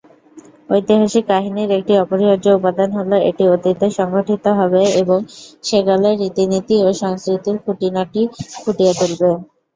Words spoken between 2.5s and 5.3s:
উপাদান হলো এটি অতীতে সংঘটিত হবে এবং